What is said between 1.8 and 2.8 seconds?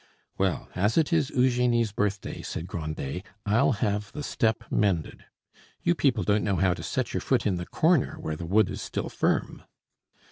birthday," said